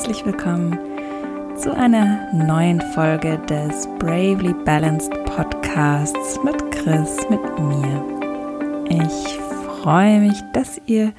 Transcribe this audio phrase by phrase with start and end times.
[0.00, 0.78] herzlich willkommen
[1.58, 8.88] zu einer neuen Folge des Bravely Balanced Podcasts mit Chris, mit mir.
[8.88, 9.38] Ich
[9.82, 11.12] freue mich, dass ihr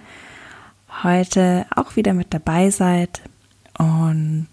[1.03, 3.21] heute auch wieder mit dabei seid.
[3.77, 4.49] Und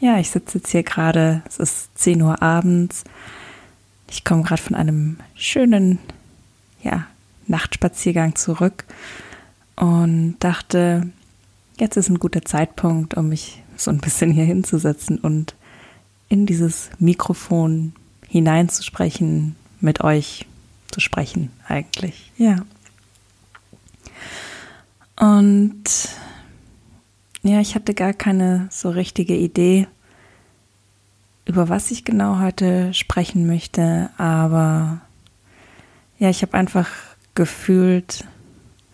[0.00, 3.04] ja, ich sitze jetzt hier gerade, es ist 10 Uhr abends.
[4.10, 5.98] Ich komme gerade von einem schönen,
[6.82, 7.06] ja,
[7.46, 8.84] Nachtspaziergang zurück
[9.76, 11.10] und dachte,
[11.78, 15.54] jetzt ist ein guter Zeitpunkt, um mich so ein bisschen hier hinzusetzen und
[16.28, 17.92] in dieses Mikrofon
[18.28, 20.46] hineinzusprechen, mit euch
[20.90, 22.32] zu sprechen eigentlich.
[22.36, 22.64] Ja.
[25.16, 25.84] Und
[27.42, 29.86] ja, ich hatte gar keine so richtige Idee,
[31.44, 35.00] über was ich genau heute sprechen möchte, aber
[36.18, 36.88] ja, ich habe einfach
[37.34, 38.24] gefühlt,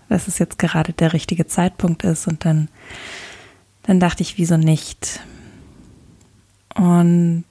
[0.08, 2.68] dass es jetzt gerade der richtige Zeitpunkt ist und dann,
[3.88, 5.20] dann dachte ich, wieso nicht?
[6.74, 7.46] Und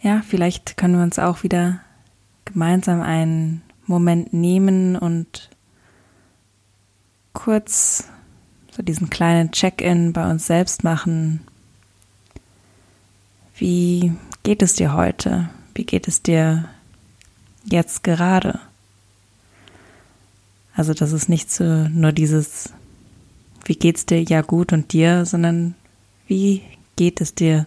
[0.00, 1.80] ja, vielleicht können wir uns auch wieder
[2.46, 5.50] gemeinsam einen Moment nehmen und
[7.34, 8.04] kurz
[8.74, 11.46] so diesen kleinen Check-in bei uns selbst machen.
[13.58, 15.50] Wie geht es dir heute?
[15.74, 16.66] Wie geht es dir
[17.66, 18.58] jetzt gerade?
[20.74, 22.72] Also das ist nicht so nur dieses,
[23.64, 25.74] wie geht's dir ja gut und dir, sondern
[26.26, 26.62] wie
[26.96, 27.64] geht es dir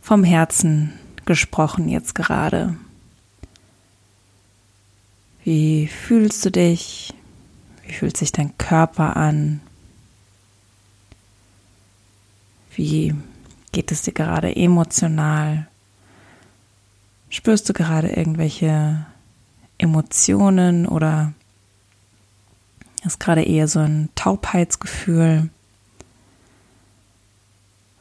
[0.00, 0.92] vom Herzen
[1.26, 2.76] gesprochen jetzt gerade?
[5.44, 7.14] Wie fühlst du dich?
[7.84, 9.60] Wie fühlt sich dein Körper an?
[12.74, 13.14] Wie
[13.72, 15.68] geht es dir gerade emotional?
[17.28, 19.06] Spürst du gerade irgendwelche
[19.78, 21.32] Emotionen oder
[23.04, 25.48] ist gerade eher so ein Taubheitsgefühl.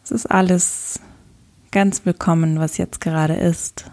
[0.03, 0.99] Es ist alles
[1.71, 3.85] ganz willkommen, was jetzt gerade ist.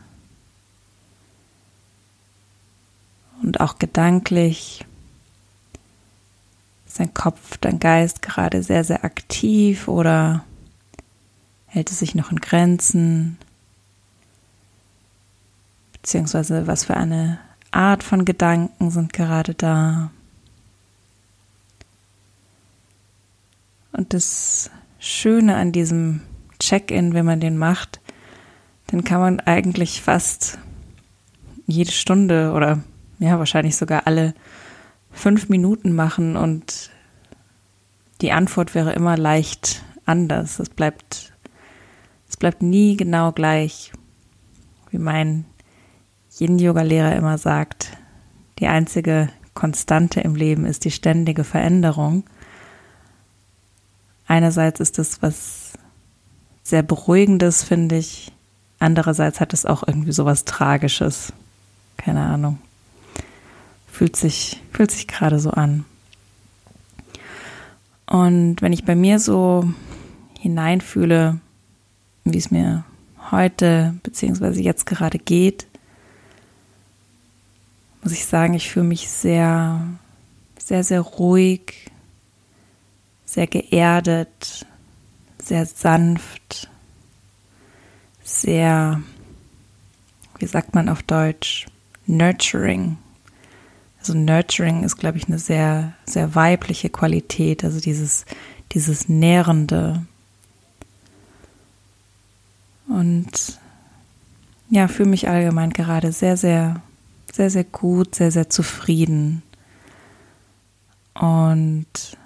[3.42, 4.84] Und auch gedanklich
[6.86, 10.44] ist dein Kopf, dein Geist gerade sehr, sehr aktiv oder
[11.66, 13.36] hält es sich noch in Grenzen?
[15.92, 17.38] Beziehungsweise was für eine
[17.70, 20.10] Art von Gedanken sind gerade da?
[23.96, 26.20] Und das Schöne an diesem
[26.58, 28.00] Check-in, wenn man den macht,
[28.88, 30.58] dann kann man eigentlich fast
[31.66, 32.82] jede Stunde oder
[33.18, 34.34] ja, wahrscheinlich sogar alle
[35.10, 36.90] fünf Minuten machen und
[38.20, 40.58] die Antwort wäre immer leicht anders.
[40.58, 41.32] Es bleibt,
[42.28, 43.92] es bleibt nie genau gleich,
[44.90, 45.46] wie mein
[46.38, 47.96] Yin-Yoga-Lehrer immer sagt.
[48.58, 52.24] Die einzige Konstante im Leben ist die ständige Veränderung.
[54.26, 55.72] Einerseits ist es was
[56.62, 58.32] sehr Beruhigendes, finde ich.
[58.78, 61.32] Andererseits hat es auch irgendwie so was Tragisches.
[61.96, 62.58] Keine Ahnung.
[63.86, 65.84] Fühlt sich, fühlt sich gerade so an.
[68.06, 69.68] Und wenn ich bei mir so
[70.38, 71.40] hineinfühle,
[72.24, 72.84] wie es mir
[73.30, 75.66] heute beziehungsweise jetzt gerade geht,
[78.02, 79.80] muss ich sagen, ich fühle mich sehr,
[80.58, 81.90] sehr, sehr ruhig,
[83.26, 84.64] sehr geerdet,
[85.42, 86.70] sehr sanft,
[88.22, 89.02] sehr,
[90.38, 91.66] wie sagt man auf Deutsch,
[92.06, 92.96] nurturing.
[93.98, 98.24] Also nurturing ist, glaube ich, eine sehr, sehr weibliche Qualität, also dieses,
[98.72, 100.06] dieses Nährende.
[102.88, 103.58] Und
[104.70, 106.82] ja, fühle mich allgemein gerade sehr, sehr,
[107.32, 109.42] sehr, sehr gut, sehr, sehr zufrieden.
[111.14, 112.16] Und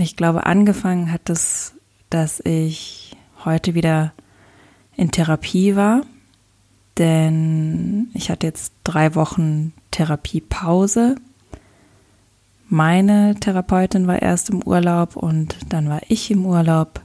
[0.00, 1.74] ich glaube, angefangen hat es,
[2.08, 4.12] dass ich heute wieder
[4.96, 6.02] in Therapie war,
[6.98, 11.16] denn ich hatte jetzt drei Wochen Therapiepause.
[12.68, 17.00] Meine Therapeutin war erst im Urlaub und dann war ich im Urlaub,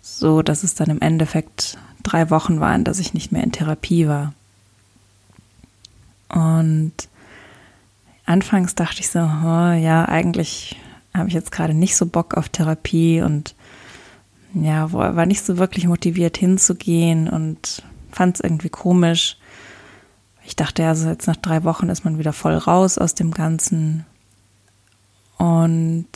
[0.00, 4.08] so dass es dann im Endeffekt drei Wochen waren, dass ich nicht mehr in Therapie
[4.08, 4.32] war.
[6.28, 6.92] Und
[8.26, 10.76] anfangs dachte ich so, oh, ja, eigentlich
[11.14, 13.54] habe ich jetzt gerade nicht so Bock auf Therapie und
[14.54, 19.36] ja, war nicht so wirklich motiviert hinzugehen und fand es irgendwie komisch.
[20.44, 23.32] Ich dachte ja, also jetzt nach drei Wochen ist man wieder voll raus aus dem
[23.32, 24.04] Ganzen.
[25.38, 26.08] Und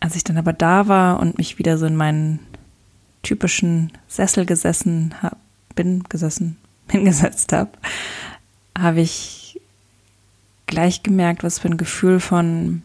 [0.00, 2.40] als ich dann aber da war und mich wieder so in meinen
[3.22, 5.36] typischen Sessel gesessen hab,
[5.76, 6.56] bin gesessen,
[6.90, 7.70] hingesetzt habe,
[8.76, 9.60] habe ich
[10.66, 12.82] gleich gemerkt, was für ein Gefühl von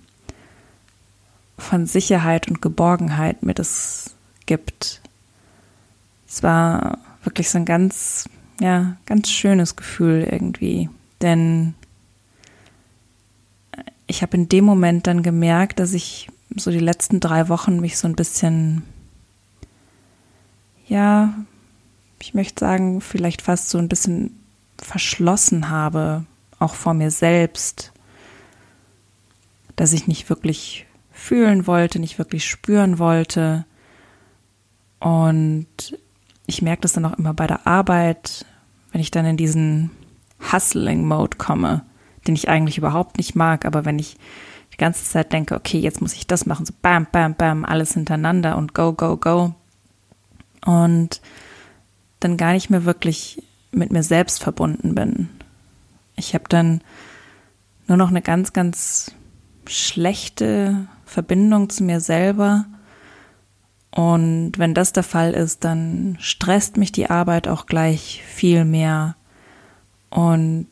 [1.58, 4.16] von Sicherheit und Geborgenheit mir das
[4.46, 5.02] gibt.
[6.28, 10.90] Es war wirklich so ein ganz, ja, ganz schönes Gefühl irgendwie.
[11.22, 11.74] Denn
[14.08, 17.98] ich habe in dem Moment dann gemerkt, dass ich so die letzten drei Wochen mich
[17.98, 18.84] so ein bisschen,
[20.88, 21.34] ja,
[22.20, 24.40] ich möchte sagen, vielleicht fast so ein bisschen
[24.82, 26.26] verschlossen habe,
[26.60, 27.92] auch vor mir selbst,
[29.76, 30.87] dass ich nicht wirklich
[31.18, 33.66] fühlen wollte, nicht wirklich spüren wollte.
[35.00, 35.68] Und
[36.46, 38.46] ich merke das dann auch immer bei der Arbeit,
[38.92, 39.92] wenn ich dann in diesen
[40.52, 41.84] Hustling-Mode komme,
[42.28, 44.18] den ich eigentlich überhaupt nicht mag, aber wenn ich
[44.74, 47.94] die ganze Zeit denke, okay, jetzt muss ich das machen, so bam, bam, bam, alles
[47.94, 49.56] hintereinander und go, go, go.
[50.66, 51.22] Und
[52.20, 53.42] dann gar nicht mehr wirklich
[53.72, 55.30] mit mir selbst verbunden bin.
[56.16, 56.82] Ich habe dann
[57.88, 59.12] nur noch eine ganz, ganz
[59.66, 62.66] schlechte Verbindung zu mir selber.
[63.92, 69.16] Und wenn das der Fall ist, dann stresst mich die Arbeit auch gleich viel mehr.
[70.10, 70.68] Und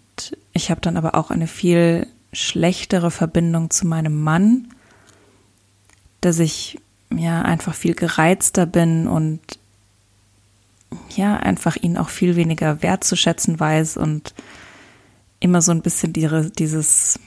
[0.54, 4.68] ich habe dann aber auch eine viel schlechtere Verbindung zu meinem Mann,
[6.22, 6.80] dass ich
[7.16, 9.40] ja einfach viel gereizter bin und
[11.16, 14.34] ja einfach ihn auch viel weniger wertzuschätzen weiß und
[15.40, 17.20] immer so ein bisschen die, dieses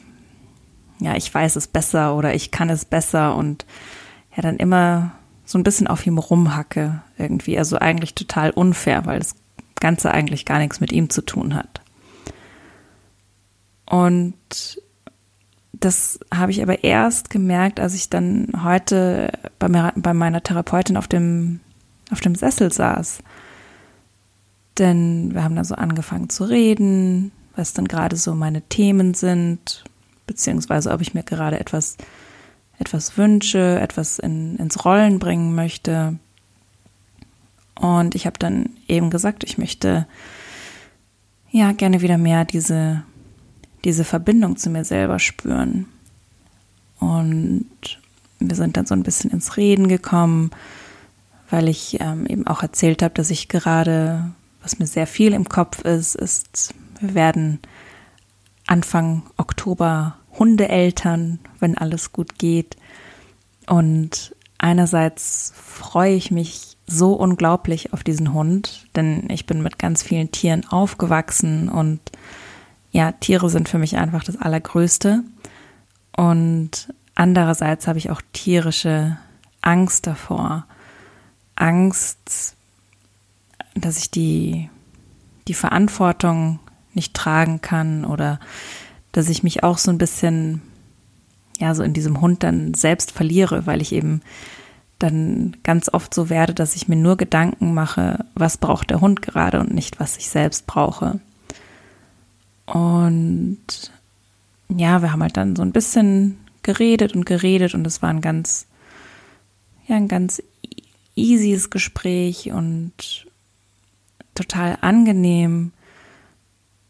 [1.01, 3.67] ja, ich weiß es besser oder ich kann es besser und
[4.37, 5.13] ja, dann immer
[5.45, 7.59] so ein bisschen auf ihm rumhacke irgendwie.
[7.59, 9.35] Also eigentlich total unfair, weil das
[9.81, 11.81] Ganze eigentlich gar nichts mit ihm zu tun hat.
[13.87, 14.35] Und
[15.73, 20.97] das habe ich aber erst gemerkt, als ich dann heute bei, mir, bei meiner Therapeutin
[20.97, 21.61] auf dem,
[22.11, 23.21] auf dem Sessel saß.
[24.79, 29.85] Denn wir haben dann so angefangen zu reden, was dann gerade so meine Themen sind,
[30.29, 31.97] beziehungsweise ob ich mir gerade etwas,
[32.79, 36.17] etwas wünsche, etwas in, ins Rollen bringen möchte.
[37.75, 40.07] Und ich habe dann eben gesagt, ich möchte
[41.51, 43.03] ja gerne wieder mehr diese,
[43.85, 45.87] diese Verbindung zu mir selber spüren.
[47.01, 47.67] Und
[48.39, 50.51] wir sind dann so ein bisschen ins Reden gekommen,
[51.51, 54.31] weil ich ähm, eben auch erzählt habe, dass ich gerade,
[54.63, 57.61] was mir sehr viel im Kopf ist, ist, wir werden
[58.69, 62.77] Anfang Oktober Hundeeltern, wenn alles gut geht.
[63.67, 70.03] Und einerseits freue ich mich so unglaublich auf diesen Hund, denn ich bin mit ganz
[70.03, 72.01] vielen Tieren aufgewachsen und
[72.91, 75.23] ja, Tiere sind für mich einfach das Allergrößte.
[76.17, 79.19] Und andererseits habe ich auch tierische
[79.61, 80.67] Angst davor.
[81.55, 82.57] Angst,
[83.75, 84.71] dass ich die,
[85.47, 86.61] die Verantwortung
[86.99, 88.41] nicht tragen kann oder
[89.13, 90.61] dass ich mich auch so ein bisschen,
[91.59, 94.21] ja, so in diesem Hund dann selbst verliere, weil ich eben
[94.99, 99.23] dann ganz oft so werde, dass ich mir nur Gedanken mache, was braucht der Hund
[99.23, 101.21] gerade und nicht, was ich selbst brauche.
[102.67, 103.59] Und
[104.69, 108.21] ja, wir haben halt dann so ein bisschen geredet und geredet und es war ein
[108.21, 108.67] ganz,
[109.87, 110.43] ja, ein ganz
[111.15, 112.93] easyes Gespräch und
[114.35, 115.73] total angenehm.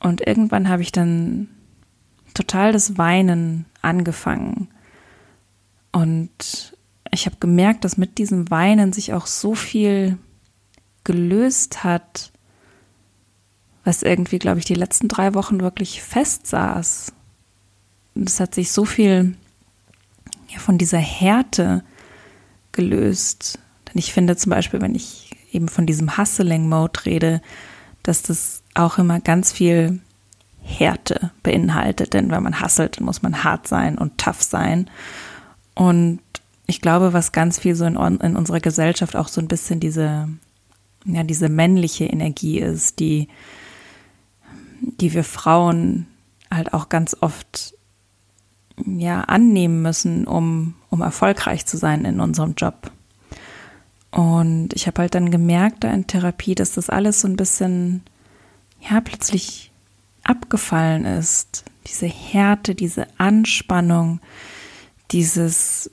[0.00, 1.48] Und irgendwann habe ich dann
[2.34, 4.68] total das Weinen angefangen.
[5.92, 6.76] Und
[7.10, 10.18] ich habe gemerkt, dass mit diesem Weinen sich auch so viel
[11.04, 12.32] gelöst hat,
[13.84, 17.12] was irgendwie, glaube ich, die letzten drei Wochen wirklich festsaß.
[18.14, 19.36] Und es hat sich so viel
[20.48, 21.82] ja, von dieser Härte
[22.72, 23.58] gelöst.
[23.86, 27.42] Denn ich finde zum Beispiel, wenn ich eben von diesem Hustling-Mode rede,
[28.08, 30.00] dass das auch immer ganz viel
[30.62, 32.14] Härte beinhaltet.
[32.14, 34.88] Denn wenn man hasselt, dann muss man hart sein und tough sein.
[35.74, 36.20] Und
[36.66, 40.28] ich glaube, was ganz viel so in, in unserer Gesellschaft auch so ein bisschen diese,
[41.04, 43.28] ja, diese männliche Energie ist, die,
[44.80, 46.06] die wir Frauen
[46.50, 47.74] halt auch ganz oft
[48.86, 52.90] ja annehmen müssen, um, um erfolgreich zu sein in unserem Job.
[54.10, 58.02] Und ich habe halt dann gemerkt da in Therapie, dass das alles so ein bisschen
[58.80, 59.70] ja plötzlich
[60.24, 61.64] abgefallen ist.
[61.86, 64.20] Diese Härte, diese Anspannung,
[65.10, 65.90] dieses,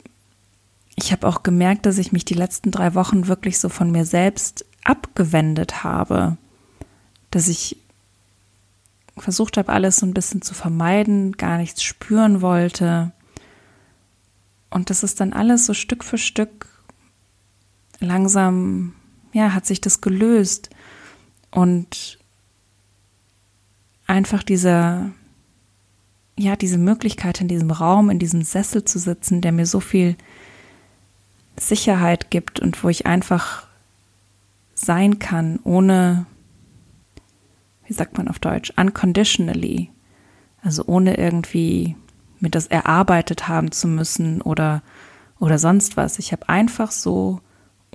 [0.96, 4.06] ich habe auch gemerkt, dass ich mich die letzten drei Wochen wirklich so von mir
[4.06, 6.38] selbst abgewendet habe,
[7.32, 7.78] dass ich
[9.18, 13.12] versucht habe, alles so ein bisschen zu vermeiden, gar nichts spüren wollte.
[14.70, 16.75] Und das ist dann alles so Stück für Stück
[18.00, 18.94] langsam,
[19.34, 20.70] ja, hat sich das gelöst.
[21.52, 22.20] Und
[24.08, 25.12] einfach dieser,
[26.38, 30.16] ja, diese Möglichkeit in diesem Raum, in diesem Sessel zu sitzen, der mir so viel
[31.58, 33.68] Sicherheit gibt und wo ich einfach
[34.74, 36.26] sein kann, ohne,
[37.88, 39.90] wie sagt man auf Deutsch, unconditionally.
[40.62, 41.96] Also ohne irgendwie
[42.40, 44.82] mir das erarbeitet haben zu müssen oder,
[45.40, 46.20] oder sonst was.
[46.20, 47.40] Ich habe einfach so,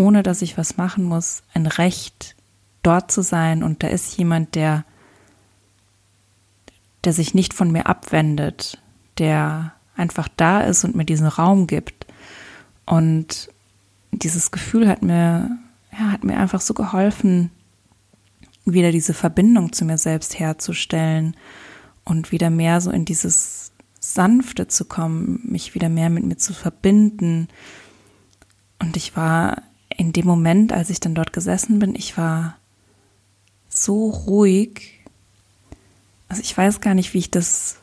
[0.00, 2.35] ohne dass ich was machen muss, ein Recht,
[2.83, 3.62] dort zu sein.
[3.62, 4.85] Und da ist jemand, der,
[7.04, 8.80] der sich nicht von mir abwendet,
[9.19, 12.07] der einfach da ist und mir diesen Raum gibt.
[12.87, 13.50] Und
[14.11, 15.59] dieses Gefühl hat mir,
[15.92, 17.50] ja, hat mir einfach so geholfen,
[18.64, 21.37] wieder diese Verbindung zu mir selbst herzustellen
[22.04, 26.54] und wieder mehr so in dieses Sanfte zu kommen, mich wieder mehr mit mir zu
[26.54, 27.49] verbinden.
[28.78, 29.62] Und ich war
[30.00, 32.57] in dem Moment, als ich dann dort gesessen bin, ich war
[33.69, 34.99] so ruhig.
[36.26, 37.76] Also ich weiß gar nicht, wie ich das,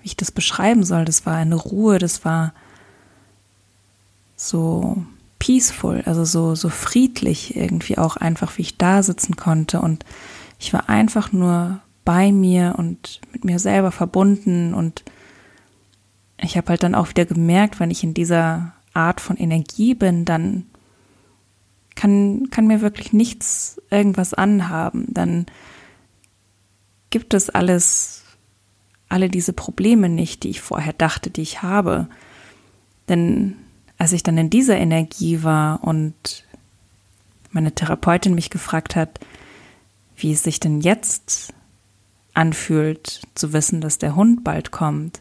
[0.00, 1.04] wie ich das beschreiben soll.
[1.04, 2.52] Das war eine Ruhe, das war
[4.34, 5.04] so
[5.38, 9.80] peaceful, also so, so friedlich irgendwie auch einfach, wie ich da sitzen konnte.
[9.80, 10.04] Und
[10.58, 14.74] ich war einfach nur bei mir und mit mir selber verbunden.
[14.74, 15.04] Und
[16.36, 20.24] ich habe halt dann auch wieder gemerkt, wenn ich in dieser Art von Energie bin,
[20.24, 20.66] dann
[22.00, 25.04] kann, kann mir wirklich nichts irgendwas anhaben.
[25.10, 25.44] Dann
[27.10, 28.24] gibt es alles,
[29.10, 32.08] alle diese Probleme nicht, die ich vorher dachte, die ich habe.
[33.10, 33.54] Denn
[33.98, 36.46] als ich dann in dieser Energie war und
[37.50, 39.20] meine Therapeutin mich gefragt hat,
[40.16, 41.52] wie es sich denn jetzt
[42.32, 45.20] anfühlt, zu wissen, dass der Hund bald kommt.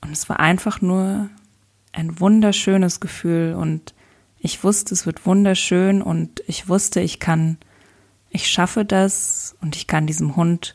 [0.00, 1.30] Und es war einfach nur
[1.92, 3.94] ein wunderschönes Gefühl und
[4.40, 7.58] ich wusste, es wird wunderschön und ich wusste, ich kann,
[8.30, 10.74] ich schaffe das und ich kann diesem Hund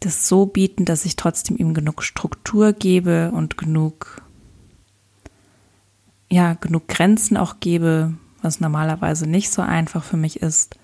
[0.00, 4.22] das so bieten, dass ich trotzdem ihm genug Struktur gebe und genug
[6.30, 10.76] ja, genug Grenzen auch gebe, was normalerweise nicht so einfach für mich ist.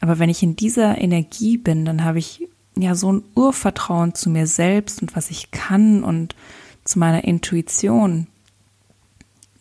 [0.00, 4.30] Aber wenn ich in dieser Energie bin, dann habe ich ja so ein Urvertrauen zu
[4.30, 6.34] mir selbst und was ich kann und
[6.82, 8.26] zu meiner Intuition,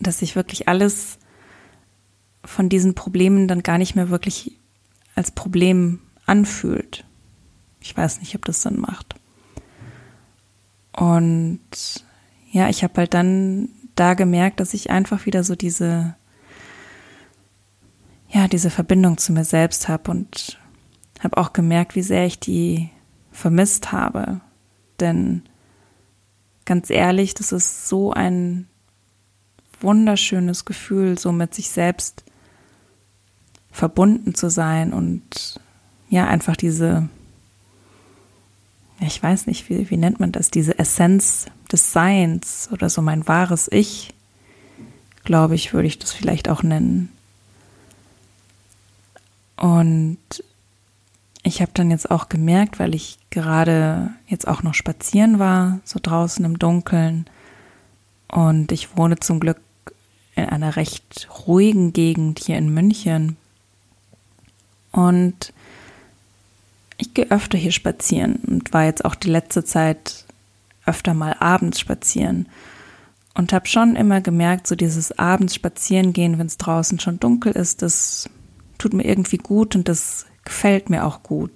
[0.03, 1.17] dass sich wirklich alles
[2.43, 4.57] von diesen Problemen dann gar nicht mehr wirklich
[5.15, 7.05] als Problem anfühlt.
[7.79, 9.15] Ich weiß nicht, ob das Sinn macht.
[10.93, 11.59] Und
[12.51, 16.15] ja, ich habe halt dann da gemerkt, dass ich einfach wieder so diese,
[18.29, 20.59] ja, diese Verbindung zu mir selbst habe und
[21.19, 22.89] habe auch gemerkt, wie sehr ich die
[23.31, 24.41] vermisst habe.
[24.99, 25.43] Denn
[26.65, 28.67] ganz ehrlich, das ist so ein
[29.81, 32.23] wunderschönes Gefühl, so mit sich selbst
[33.71, 35.59] verbunden zu sein und
[36.09, 37.09] ja, einfach diese
[39.01, 43.27] ich weiß nicht, wie, wie nennt man das, diese Essenz des Seins oder so mein
[43.27, 44.13] wahres Ich,
[45.23, 47.09] glaube ich, würde ich das vielleicht auch nennen.
[49.57, 50.19] Und
[51.43, 55.99] ich habe dann jetzt auch gemerkt, weil ich gerade jetzt auch noch spazieren war, so
[56.01, 57.25] draußen im Dunkeln.
[58.27, 59.57] Und ich wohne zum Glück
[60.43, 63.37] in einer recht ruhigen Gegend hier in München.
[64.91, 65.53] Und
[66.97, 70.25] ich gehe öfter hier spazieren und war jetzt auch die letzte Zeit
[70.85, 72.47] öfter mal abends spazieren
[73.33, 77.53] und habe schon immer gemerkt, so dieses abends spazieren gehen, wenn es draußen schon dunkel
[77.53, 78.29] ist, das
[78.77, 81.51] tut mir irgendwie gut und das gefällt mir auch gut.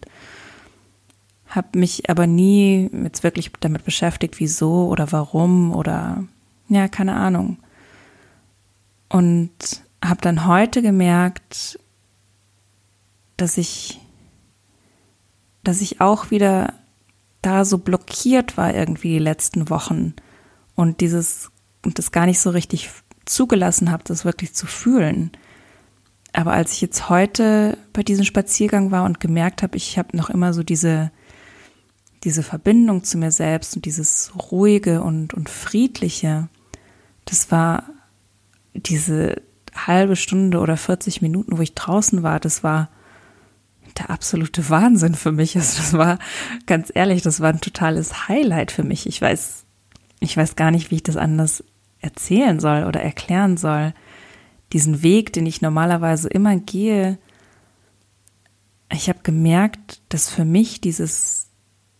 [1.47, 6.23] Habe mich aber nie jetzt wirklich damit beschäftigt, wieso oder warum oder
[6.69, 7.57] ja, keine Ahnung.
[9.09, 11.79] Und habe dann heute gemerkt,
[13.37, 13.99] dass ich
[15.63, 16.73] dass ich auch wieder
[17.41, 20.13] da so blockiert war irgendwie die letzten Wochen
[20.75, 21.51] und dieses
[21.83, 22.89] und das gar nicht so richtig
[23.25, 25.31] zugelassen habe, das wirklich zu fühlen.
[26.33, 30.29] Aber als ich jetzt heute bei diesem Spaziergang war und gemerkt habe, ich habe noch
[30.29, 31.11] immer so diese
[32.23, 36.49] diese Verbindung zu mir selbst und dieses ruhige und und friedliche,
[37.25, 37.83] das war
[38.75, 39.41] diese
[39.75, 42.89] halbe Stunde oder 40 Minuten, wo ich draußen war, das war
[43.97, 45.55] der absolute Wahnsinn für mich.
[45.57, 46.19] Also das war,
[46.65, 49.07] ganz ehrlich, das war ein totales Highlight für mich.
[49.07, 49.65] Ich weiß,
[50.19, 51.63] ich weiß gar nicht, wie ich das anders
[51.99, 53.93] erzählen soll oder erklären soll.
[54.73, 57.17] Diesen Weg, den ich normalerweise immer gehe,
[58.91, 61.47] ich habe gemerkt, dass für mich dieses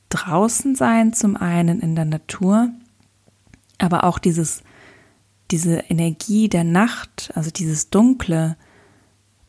[0.10, 2.70] Draußensein zum einen in der Natur,
[3.80, 4.64] aber auch dieses,
[5.52, 8.58] diese Energie der Nacht, also dieses Dunkle,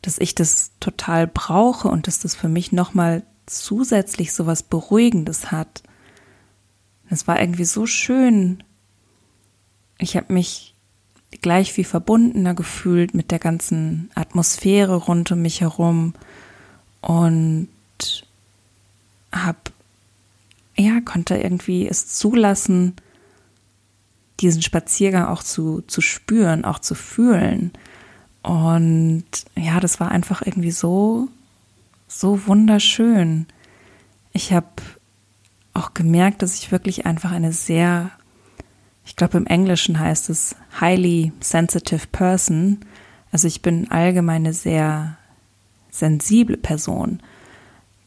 [0.03, 5.51] dass ich das total brauche und dass das für mich nochmal zusätzlich so was Beruhigendes
[5.51, 5.83] hat.
[7.09, 8.63] Es war irgendwie so schön.
[9.99, 10.75] Ich habe mich
[11.41, 16.15] gleich viel verbundener gefühlt mit der ganzen Atmosphäre rund um mich herum
[17.01, 17.69] und
[19.33, 19.59] habe
[20.77, 22.95] ja konnte irgendwie es zulassen,
[24.41, 27.73] diesen Spaziergang auch zu, zu spüren, auch zu fühlen.
[28.43, 29.25] Und
[29.57, 31.29] ja, das war einfach irgendwie so,
[32.07, 33.47] so wunderschön.
[34.33, 34.69] Ich habe
[35.75, 38.11] auch gemerkt, dass ich wirklich einfach eine sehr,
[39.05, 42.81] ich glaube im Englischen heißt es highly sensitive person.
[43.33, 45.17] Also ich bin allgemein eine sehr
[45.91, 47.21] sensible Person.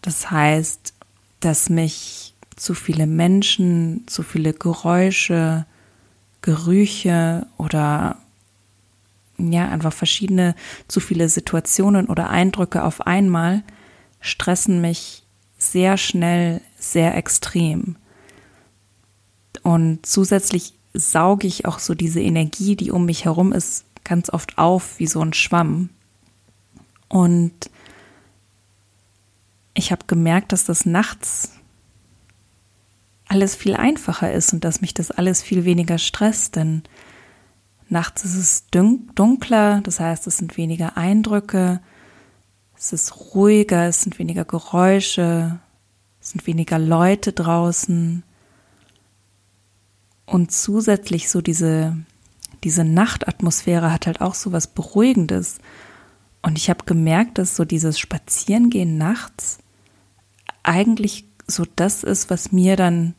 [0.02, 0.94] Das heißt,
[1.40, 5.66] dass mich zu viele Menschen, zu viele Geräusche,
[6.42, 8.18] Gerüche oder
[9.38, 10.56] ja, einfach verschiedene,
[10.88, 13.64] zu viele Situationen oder Eindrücke auf einmal
[14.20, 15.24] stressen mich
[15.58, 17.96] sehr schnell, sehr extrem.
[19.64, 24.58] Und zusätzlich sauge ich auch so diese Energie, die um mich herum ist, ganz oft
[24.58, 25.90] auf wie so ein Schwamm.
[27.08, 27.70] Und
[29.74, 31.59] ich habe gemerkt, dass das nachts
[33.30, 36.84] alles viel einfacher ist und dass mich das alles viel weniger stresst, denn
[37.88, 41.82] nachts ist es dunkler, das heißt, es sind weniger Eindrücke,
[42.78, 45.60] es ist ruhiger, es sind weniger Geräusche,
[46.20, 48.24] es sind weniger Leute draußen
[50.26, 51.96] und zusätzlich so diese
[52.64, 55.60] diese Nachtatmosphäre hat halt auch so was Beruhigendes.
[56.42, 59.60] Und ich habe gemerkt, dass so dieses Spazierengehen nachts
[60.64, 63.16] eigentlich so das ist, was mir dann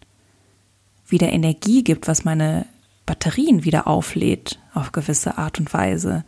[1.06, 2.66] wieder Energie gibt, was meine
[3.06, 6.24] Batterien wieder auflädt auf gewisse Art und Weise,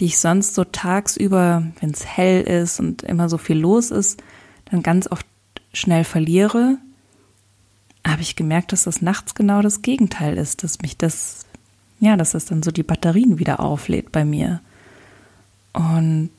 [0.00, 4.22] die ich sonst so tagsüber, wenn es hell ist und immer so viel los ist,
[4.70, 5.26] dann ganz oft
[5.72, 6.78] schnell verliere,
[8.06, 11.44] habe ich gemerkt, dass das nachts genau das Gegenteil ist, dass mich das,
[12.00, 14.60] ja, dass das dann so die Batterien wieder auflädt bei mir.
[15.72, 16.30] Und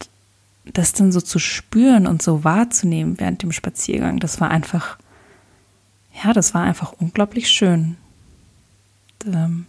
[0.73, 4.97] das dann so zu spüren und so wahrzunehmen während dem Spaziergang, das war einfach,
[6.23, 7.97] ja, das war einfach unglaublich schön.
[9.19, 9.65] Da ähm,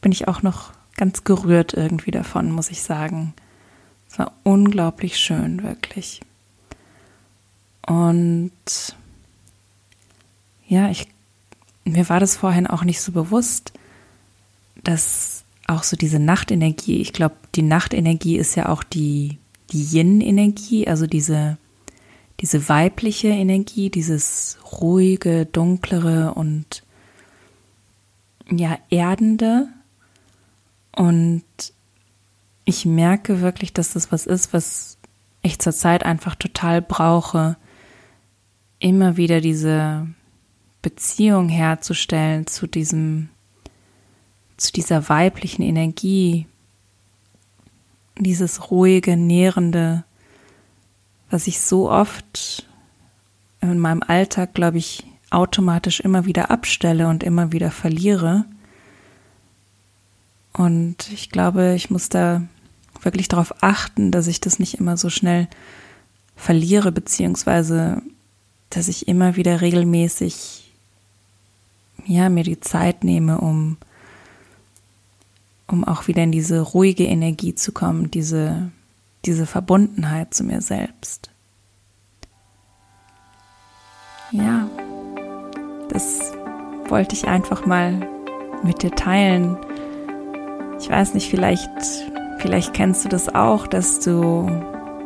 [0.00, 3.34] bin ich auch noch ganz gerührt irgendwie davon, muss ich sagen.
[4.10, 6.20] Es war unglaublich schön, wirklich.
[7.86, 8.52] Und
[10.66, 11.08] ja, ich,
[11.84, 13.72] mir war das vorhin auch nicht so bewusst,
[14.84, 19.38] dass auch so diese Nachtenergie, ich glaube, die Nachtenergie ist ja auch die
[19.70, 21.58] die Yin-Energie, also diese,
[22.40, 26.82] diese weibliche Energie, dieses ruhige, dunklere und
[28.50, 29.68] ja, erdende.
[30.94, 31.44] Und
[32.64, 34.98] ich merke wirklich, dass das was ist, was
[35.42, 37.56] ich zurzeit einfach total brauche,
[38.78, 40.06] immer wieder diese
[40.82, 43.28] Beziehung herzustellen zu diesem,
[44.56, 46.46] zu dieser weiblichen Energie,
[48.24, 50.04] dieses ruhige, nährende,
[51.30, 52.66] was ich so oft
[53.60, 58.44] in meinem Alltag, glaube ich, automatisch immer wieder abstelle und immer wieder verliere.
[60.52, 62.42] Und ich glaube, ich muss da
[63.02, 65.48] wirklich darauf achten, dass ich das nicht immer so schnell
[66.36, 68.02] verliere, beziehungsweise
[68.70, 70.72] dass ich immer wieder regelmäßig
[72.06, 73.76] ja, mir die Zeit nehme, um
[75.70, 78.70] um auch wieder in diese ruhige Energie zu kommen, diese,
[79.24, 81.30] diese Verbundenheit zu mir selbst.
[84.32, 84.68] Ja,
[85.90, 86.32] das
[86.88, 88.06] wollte ich einfach mal
[88.62, 89.56] mit dir teilen.
[90.80, 91.70] Ich weiß nicht, vielleicht,
[92.38, 94.50] vielleicht kennst du das auch, dass du,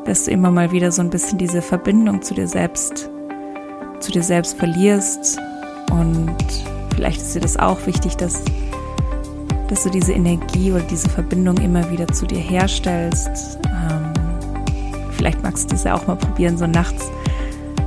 [0.05, 3.11] dass du immer mal wieder so ein bisschen diese Verbindung zu dir selbst,
[4.01, 5.38] zu dir selbst verlierst.
[5.90, 6.37] Und
[6.94, 8.42] vielleicht ist dir das auch wichtig, dass
[9.72, 13.58] dass du diese Energie oder diese Verbindung immer wieder zu dir herstellst.
[13.64, 14.12] Ähm,
[15.12, 17.11] vielleicht magst du es ja auch mal probieren, so nachts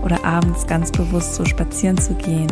[0.04, 2.52] oder abends ganz bewusst so spazieren zu gehen.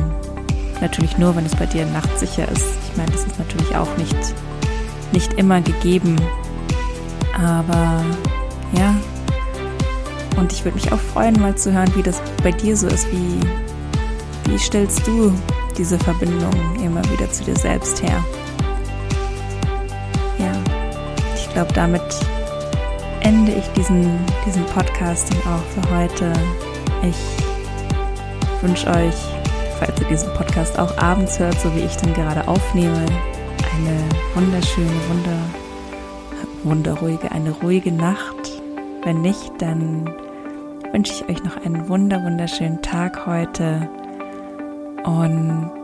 [0.81, 2.67] Natürlich nur, wenn es bei dir nachtsicher ist.
[2.91, 4.15] Ich meine, das ist natürlich auch nicht,
[5.13, 6.15] nicht immer gegeben.
[7.35, 8.05] Aber
[8.77, 8.95] ja.
[10.37, 13.11] Und ich würde mich auch freuen, mal zu hören, wie das bei dir so ist.
[13.11, 13.39] Wie,
[14.51, 15.33] wie stellst du
[15.75, 18.23] diese Verbindung immer wieder zu dir selbst her?
[21.53, 22.01] Glaube, damit
[23.21, 26.33] ende ich diesen, diesen Podcast dann auch für heute.
[27.03, 29.15] Ich wünsche euch,
[29.79, 33.05] falls ihr diesen Podcast auch abends hört, so wie ich den gerade aufnehme,
[33.75, 34.03] eine
[34.35, 35.37] wunderschöne, wunder,
[36.63, 38.61] wunderruhige, eine ruhige Nacht.
[39.03, 40.13] Wenn nicht, dann
[40.91, 43.89] wünsche ich euch noch einen wunder, wunderschönen Tag heute.
[45.03, 45.81] Und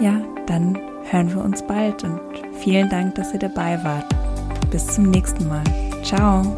[0.00, 0.78] ja, dann
[1.10, 2.20] hören wir uns bald und
[2.60, 4.06] vielen Dank, dass ihr dabei wart.
[4.70, 5.64] Bis zum nächsten Mal.
[6.02, 6.56] Ciao.